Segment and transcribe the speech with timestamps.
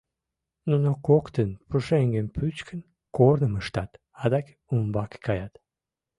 [0.69, 2.79] Нуно коктын, пушеҥгым пӱчкын,
[3.17, 3.91] корным ыштат,
[4.23, 5.53] адак умбаке каят.